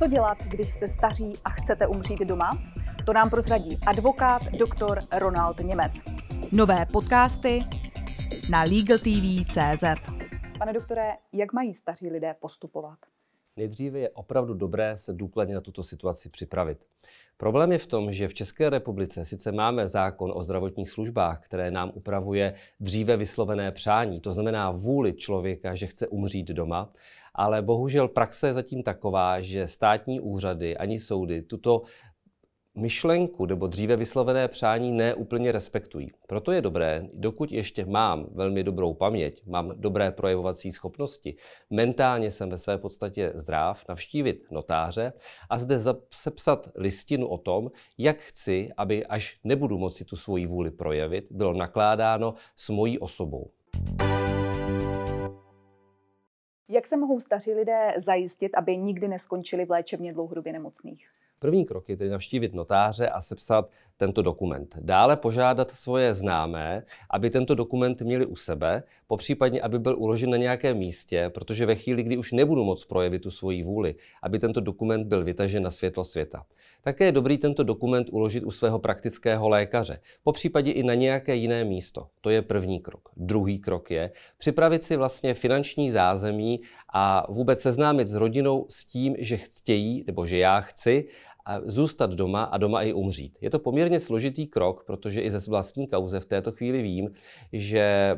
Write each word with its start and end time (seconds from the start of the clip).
Co 0.00 0.06
dělat, 0.06 0.38
když 0.42 0.72
jste 0.72 0.88
staří 0.88 1.32
a 1.44 1.50
chcete 1.50 1.86
umřít 1.86 2.20
doma? 2.20 2.50
To 3.04 3.12
nám 3.12 3.30
prozradí 3.30 3.78
advokát 3.86 4.42
doktor 4.58 4.98
Ronald 5.18 5.58
Němec. 5.58 5.92
Nové 6.52 6.86
podcasty 6.92 7.60
na 8.50 8.62
LegalTV.cz 8.62 9.84
Pane 10.58 10.72
doktore, 10.72 11.12
jak 11.32 11.52
mají 11.52 11.74
staří 11.74 12.10
lidé 12.10 12.34
postupovat? 12.40 12.98
Nejdříve 13.60 13.98
je 13.98 14.10
opravdu 14.10 14.54
dobré 14.54 14.98
se 14.98 15.12
důkladně 15.12 15.54
na 15.54 15.60
tuto 15.60 15.82
situaci 15.82 16.28
připravit. 16.30 16.78
Problém 17.36 17.72
je 17.72 17.78
v 17.78 17.86
tom, 17.86 18.12
že 18.12 18.28
v 18.28 18.34
České 18.34 18.70
republice 18.70 19.24
sice 19.24 19.52
máme 19.52 19.86
zákon 19.86 20.32
o 20.34 20.42
zdravotních 20.42 20.90
službách, 20.90 21.40
které 21.44 21.70
nám 21.70 21.92
upravuje 21.94 22.54
dříve 22.80 23.16
vyslovené 23.16 23.72
přání, 23.72 24.20
to 24.20 24.32
znamená 24.32 24.70
vůli 24.70 25.12
člověka, 25.12 25.74
že 25.74 25.86
chce 25.86 26.08
umřít 26.08 26.48
doma, 26.48 26.92
ale 27.34 27.62
bohužel 27.62 28.08
praxe 28.08 28.46
je 28.46 28.54
zatím 28.54 28.82
taková, 28.82 29.40
že 29.40 29.66
státní 29.66 30.20
úřady 30.20 30.76
ani 30.76 30.98
soudy 30.98 31.42
tuto 31.42 31.82
myšlenku 32.80 33.46
nebo 33.46 33.66
dříve 33.66 33.96
vyslovené 33.96 34.48
přání 34.48 34.92
ne 34.92 35.14
úplně 35.14 35.52
respektují. 35.52 36.10
Proto 36.26 36.52
je 36.52 36.62
dobré, 36.62 37.08
dokud 37.14 37.52
ještě 37.52 37.86
mám 37.86 38.26
velmi 38.32 38.64
dobrou 38.64 38.94
paměť, 38.94 39.46
mám 39.46 39.72
dobré 39.76 40.10
projevovací 40.10 40.72
schopnosti, 40.72 41.36
mentálně 41.70 42.30
jsem 42.30 42.50
ve 42.50 42.58
své 42.58 42.78
podstatě 42.78 43.32
zdrav, 43.34 43.84
navštívit 43.88 44.46
notáře 44.50 45.12
a 45.50 45.58
zde 45.58 45.78
sepsat 46.10 46.68
listinu 46.74 47.28
o 47.28 47.38
tom, 47.38 47.70
jak 47.98 48.18
chci, 48.18 48.70
aby 48.76 49.06
až 49.06 49.38
nebudu 49.44 49.78
moci 49.78 50.04
tu 50.04 50.16
svoji 50.16 50.46
vůli 50.46 50.70
projevit, 50.70 51.26
bylo 51.30 51.52
nakládáno 51.52 52.34
s 52.56 52.68
mojí 52.68 52.98
osobou. 52.98 53.50
Jak 56.68 56.86
se 56.86 56.96
mohou 56.96 57.20
staří 57.20 57.52
lidé 57.52 57.94
zajistit, 57.96 58.54
aby 58.54 58.76
nikdy 58.76 59.08
neskončili 59.08 59.64
v 59.64 59.70
léčebně 59.70 60.12
dlouhodobě 60.12 60.52
nemocných? 60.52 61.08
První 61.42 61.64
krok 61.64 61.88
je 61.88 61.96
tedy 61.96 62.10
navštívit 62.10 62.54
notáře 62.54 63.08
a 63.08 63.20
sepsat 63.20 63.70
tento 63.96 64.22
dokument. 64.22 64.76
Dále 64.80 65.16
požádat 65.16 65.70
svoje 65.70 66.14
známé, 66.14 66.82
aby 67.10 67.30
tento 67.30 67.54
dokument 67.54 68.02
měli 68.02 68.26
u 68.26 68.36
sebe, 68.36 68.82
popřípadně, 69.06 69.60
aby 69.60 69.78
byl 69.78 69.96
uložen 69.98 70.30
na 70.30 70.36
nějakém 70.36 70.76
místě, 70.76 71.30
protože 71.34 71.66
ve 71.66 71.74
chvíli, 71.74 72.02
kdy 72.02 72.16
už 72.16 72.32
nebudu 72.32 72.64
moct 72.64 72.84
projevit 72.84 73.22
tu 73.22 73.30
svoji 73.30 73.62
vůli, 73.62 73.94
aby 74.22 74.38
tento 74.38 74.60
dokument 74.60 75.06
byl 75.06 75.24
vytažen 75.24 75.62
na 75.62 75.70
světlo 75.70 76.04
světa. 76.04 76.44
Také 76.82 77.04
je 77.04 77.12
dobrý 77.12 77.38
tento 77.38 77.62
dokument 77.62 78.08
uložit 78.10 78.44
u 78.44 78.50
svého 78.50 78.78
praktického 78.78 79.48
lékaře, 79.48 80.00
popřípadě 80.22 80.70
i 80.70 80.82
na 80.82 80.94
nějaké 80.94 81.34
jiné 81.34 81.64
místo. 81.64 82.06
To 82.20 82.30
je 82.30 82.42
první 82.42 82.80
krok. 82.80 83.08
Druhý 83.16 83.58
krok 83.58 83.90
je 83.90 84.12
připravit 84.38 84.82
si 84.82 84.96
vlastně 84.96 85.34
finanční 85.34 85.90
zázemí 85.90 86.60
a 86.92 87.32
vůbec 87.32 87.60
seznámit 87.60 88.08
s 88.08 88.14
rodinou 88.14 88.66
s 88.68 88.84
tím, 88.84 89.16
že 89.18 89.36
chtějí, 89.36 90.04
nebo 90.06 90.26
že 90.26 90.38
já 90.38 90.60
chci, 90.60 91.08
zůstat 91.64 92.10
doma 92.10 92.44
a 92.44 92.58
doma 92.58 92.82
i 92.82 92.92
umřít. 92.92 93.38
Je 93.40 93.50
to 93.50 93.58
poměrně 93.58 94.00
složitý 94.00 94.46
krok, 94.46 94.84
protože 94.84 95.20
i 95.20 95.30
ze 95.30 95.50
vlastní 95.50 95.86
kauze 95.86 96.20
v 96.20 96.24
této 96.24 96.52
chvíli 96.52 96.82
vím, 96.82 97.10
že 97.52 98.16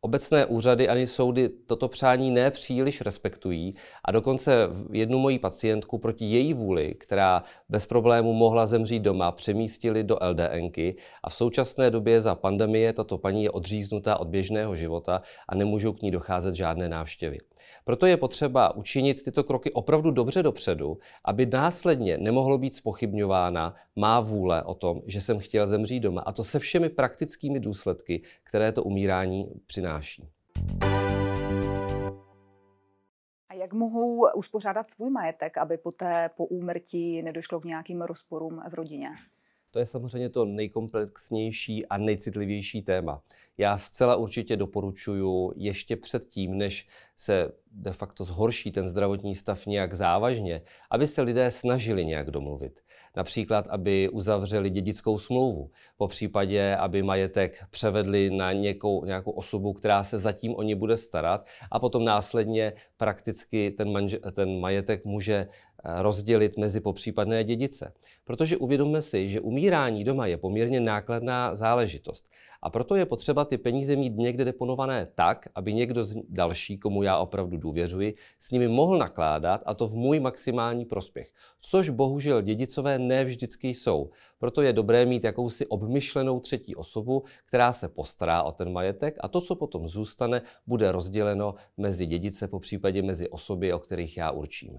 obecné 0.00 0.46
úřady 0.46 0.88
ani 0.88 1.06
soudy 1.06 1.48
toto 1.48 1.88
přání 1.88 2.30
nepříliš 2.30 3.00
respektují 3.00 3.74
a 4.04 4.12
dokonce 4.12 4.68
jednu 4.92 5.18
moji 5.18 5.38
pacientku 5.38 5.98
proti 5.98 6.24
její 6.24 6.54
vůli, 6.54 6.94
která 6.94 7.42
bez 7.68 7.86
problému 7.86 8.32
mohla 8.32 8.66
zemřít 8.66 9.02
doma, 9.02 9.32
přemístili 9.32 10.04
do 10.04 10.18
LDNky 10.30 10.96
a 11.24 11.30
v 11.30 11.34
současné 11.34 11.90
době 11.90 12.20
za 12.20 12.34
pandemie 12.34 12.92
tato 12.92 13.18
paní 13.18 13.44
je 13.44 13.50
odříznutá 13.50 14.20
od 14.20 14.28
běžného 14.28 14.76
života 14.76 15.22
a 15.48 15.54
nemůžou 15.54 15.92
k 15.92 16.02
ní 16.02 16.10
docházet 16.10 16.54
žádné 16.54 16.88
návštěvy. 16.88 17.38
Proto 17.84 18.06
je 18.06 18.16
potřeba 18.16 18.76
učinit 18.76 19.22
tyto 19.22 19.44
kroky 19.44 19.72
opravdu 19.72 20.10
dobře 20.10 20.42
dopředu, 20.42 20.98
aby 21.24 21.46
následně 21.46 22.18
nemohlo 22.18 22.58
být 22.58 22.74
spochybňována 22.74 23.74
má 23.96 24.20
vůle 24.20 24.62
o 24.62 24.74
tom, 24.74 25.02
že 25.06 25.20
jsem 25.20 25.38
chtěl 25.38 25.66
zemřít 25.66 26.02
doma. 26.02 26.20
A 26.20 26.32
to 26.32 26.44
se 26.44 26.58
všemi 26.58 26.88
praktickými 26.88 27.60
důsledky, 27.60 28.22
které 28.44 28.72
to 28.72 28.82
umírání 28.82 29.48
přináší. 29.66 29.87
A 33.48 33.54
jak 33.54 33.72
mohou 33.72 34.26
uspořádat 34.34 34.90
svůj 34.90 35.10
majetek, 35.10 35.58
aby 35.58 35.78
poté 35.78 36.30
po 36.36 36.46
úmrtí 36.46 37.22
nedošlo 37.22 37.60
k 37.60 37.64
nějakým 37.64 38.02
rozporům 38.02 38.62
v 38.70 38.74
rodině? 38.74 39.08
To 39.70 39.78
je 39.78 39.86
samozřejmě 39.86 40.28
to 40.28 40.44
nejkomplexnější 40.44 41.86
a 41.86 41.98
nejcitlivější 41.98 42.82
téma. 42.82 43.22
Já 43.58 43.78
zcela 43.78 44.16
určitě 44.16 44.56
doporučuji 44.56 45.52
ještě 45.56 45.96
předtím, 45.96 46.58
než 46.58 46.88
se 47.16 47.52
de 47.72 47.92
facto 47.92 48.24
zhorší 48.24 48.72
ten 48.72 48.88
zdravotní 48.88 49.34
stav 49.34 49.66
nějak 49.66 49.94
závažně, 49.94 50.62
aby 50.90 51.06
se 51.06 51.22
lidé 51.22 51.50
snažili 51.50 52.04
nějak 52.04 52.30
domluvit. 52.30 52.80
Například, 53.16 53.66
aby 53.68 54.08
uzavřeli 54.08 54.70
dědickou 54.70 55.18
smlouvu, 55.18 55.70
po 55.96 56.08
případě, 56.08 56.76
aby 56.76 57.02
majetek 57.02 57.64
převedli 57.70 58.30
na 58.30 58.52
někou, 58.52 59.04
nějakou 59.04 59.30
osobu, 59.30 59.72
která 59.72 60.04
se 60.04 60.18
zatím 60.18 60.54
o 60.54 60.62
ně 60.62 60.76
bude 60.76 60.96
starat 60.96 61.46
a 61.70 61.78
potom 61.78 62.04
následně 62.04 62.72
prakticky 62.96 63.70
ten, 63.70 63.92
manže, 63.92 64.18
ten 64.18 64.60
majetek 64.60 65.04
může 65.04 65.48
rozdělit 65.84 66.58
mezi 66.58 66.80
popřípadné 66.80 67.44
dědice. 67.44 67.92
Protože 68.24 68.56
uvědomme 68.56 69.02
si, 69.02 69.30
že 69.30 69.40
umírání 69.40 70.04
doma 70.04 70.26
je 70.26 70.36
poměrně 70.36 70.80
nákladná 70.80 71.56
záležitost. 71.56 72.28
A 72.62 72.70
proto 72.70 72.96
je 72.96 73.06
potřeba 73.06 73.44
ty 73.44 73.58
peníze 73.58 73.96
mít 73.96 74.16
někde 74.16 74.44
deponované 74.44 75.08
tak, 75.14 75.48
aby 75.54 75.74
někdo 75.74 76.04
z 76.04 76.16
další, 76.28 76.78
komu 76.78 77.02
já 77.02 77.18
opravdu 77.18 77.56
důvěřuji, 77.56 78.14
s 78.40 78.50
nimi 78.50 78.68
mohl 78.68 78.98
nakládat 78.98 79.62
a 79.66 79.74
to 79.74 79.88
v 79.88 79.94
můj 79.94 80.20
maximální 80.20 80.84
prospěch. 80.84 81.32
Což 81.60 81.90
bohužel 81.90 82.42
dědicové 82.42 82.98
ne 82.98 83.24
vždycky 83.24 83.68
jsou. 83.68 84.10
Proto 84.38 84.62
je 84.62 84.72
dobré 84.72 85.06
mít 85.06 85.24
jakousi 85.24 85.66
obmyšlenou 85.66 86.40
třetí 86.40 86.76
osobu, 86.76 87.24
která 87.44 87.72
se 87.72 87.88
postará 87.88 88.42
o 88.42 88.52
ten 88.52 88.72
majetek 88.72 89.16
a 89.20 89.28
to, 89.28 89.40
co 89.40 89.54
potom 89.54 89.88
zůstane, 89.88 90.42
bude 90.66 90.92
rozděleno 90.92 91.54
mezi 91.76 92.06
dědice, 92.06 92.48
po 92.48 92.60
případě 92.60 93.02
mezi 93.02 93.28
osoby, 93.28 93.72
o 93.72 93.78
kterých 93.78 94.16
já 94.16 94.30
určím. 94.30 94.78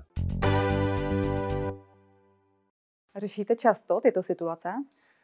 Řešíte 3.16 3.56
často 3.56 4.02
tyto 4.02 4.24
situace? 4.24 4.74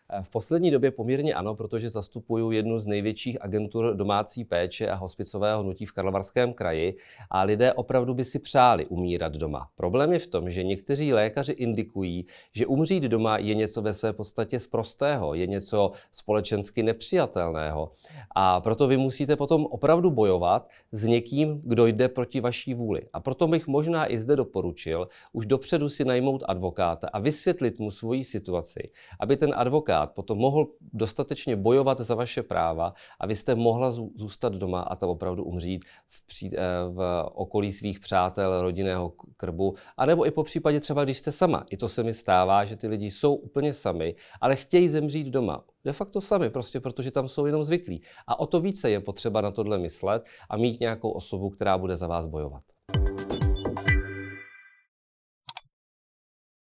Eh, 0.10 0.24
v 0.24 0.30
poslední 0.30 0.72
době 0.72 0.92
poměrně 0.92 1.34
ano, 1.34 1.56
protože 1.56 1.90
zastupuju 1.90 2.52
jednu 2.52 2.80
z 2.80 2.86
největších 2.88 3.42
agentur 3.42 3.96
domácí 3.96 4.46
péče 4.46 4.90
a 4.90 4.96
hospicového 4.96 5.64
hnutí 5.64 5.86
v 5.86 5.92
Karlovarském 5.92 6.54
kraji 6.54 6.98
a 7.30 7.44
lidé 7.44 7.74
opravdu 7.74 8.14
by 8.14 8.24
si 8.24 8.40
přáli 8.40 8.86
umírat 8.86 9.34
doma. 9.34 9.68
Problém 9.76 10.14
je 10.14 10.20
v 10.20 10.28
tom, 10.28 10.50
že 10.50 10.64
někteří 10.64 11.14
lékaři 11.14 11.52
indikují, 11.52 12.26
že 12.54 12.66
umřít 12.66 13.04
doma 13.04 13.38
je 13.38 13.56
něco 13.56 13.82
ve 13.82 13.94
své 13.94 14.14
podstatě 14.14 14.60
zprostého, 14.60 15.34
je 15.34 15.48
něco 15.48 15.92
společensky 16.12 16.84
nepřijatelného. 16.84 17.92
A 18.36 18.62
proto 18.62 18.88
vy 18.88 18.98
musíte 18.98 19.36
potom 19.36 19.66
opravdu 19.66 20.12
bojovat 20.12 20.70
s 20.92 21.06
někým, 21.06 21.62
kdo 21.64 21.88
jde 21.88 22.10
proti 22.10 22.40
vaší 22.40 22.74
vůli. 22.74 23.02
A 23.14 23.20
proto 23.20 23.48
bych 23.48 23.68
možná 23.68 24.12
i 24.12 24.20
zde 24.20 24.36
doporučil 24.36 25.08
už 25.34 25.46
dopředu 25.46 25.90
si 25.90 26.06
najmout 26.06 26.44
advokáta 26.48 27.08
a 27.14 27.20
vysvětlit 27.20 27.80
mu 27.80 27.92
svoji 27.92 28.24
situaci, 28.24 28.90
aby 29.20 29.38
ten 29.38 29.54
advokát 29.56 29.95
advokát 29.96 30.16
potom 30.16 30.38
mohl 30.38 30.68
dostatečně 30.94 31.56
bojovat 31.56 32.00
za 32.00 32.16
vaše 32.16 32.44
práva 32.44 32.94
a 33.20 33.28
vy 33.28 33.36
jste 33.36 33.56
mohla 33.56 33.92
zůstat 33.92 34.54
doma 34.54 34.82
a 34.82 34.96
tam 34.96 35.10
opravdu 35.10 35.44
umřít 35.44 35.86
v, 36.10 36.28
pří, 36.28 36.52
eh, 36.54 36.60
v 36.90 37.30
okolí 37.34 37.72
svých 37.72 38.00
přátel, 38.00 38.62
rodinného 38.62 39.14
krbu, 39.38 39.76
anebo 39.98 40.26
i 40.26 40.32
po 40.32 40.44
případě 40.44 40.80
třeba, 40.80 41.04
když 41.04 41.18
jste 41.18 41.32
sama. 41.32 41.66
I 41.70 41.78
to 41.78 41.88
se 41.88 42.04
mi 42.04 42.14
stává, 42.14 42.66
že 42.66 42.76
ty 42.76 42.88
lidi 42.88 43.12
jsou 43.12 43.36
úplně 43.36 43.74
sami, 43.74 44.16
ale 44.42 44.56
chtějí 44.56 44.90
zemřít 44.90 45.28
doma. 45.28 45.64
De 45.86 45.94
facto 45.94 46.22
sami, 46.22 46.50
prostě 46.50 46.80
protože 46.80 47.12
tam 47.12 47.28
jsou 47.28 47.46
jenom 47.46 47.64
zvyklí. 47.64 48.02
A 48.28 48.40
o 48.40 48.46
to 48.46 48.62
více 48.62 48.90
je 48.90 49.00
potřeba 49.00 49.42
na 49.42 49.52
tohle 49.52 49.78
myslet 49.78 50.26
a 50.50 50.58
mít 50.58 50.80
nějakou 50.80 51.12
osobu, 51.12 51.50
která 51.50 51.78
bude 51.78 51.96
za 51.96 52.08
vás 52.08 52.26
bojovat. 52.26 52.75